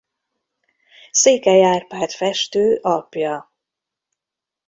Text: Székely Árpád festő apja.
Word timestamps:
Székely 1.11 1.63
Árpád 1.63 2.11
festő 2.11 2.79
apja. 2.81 3.51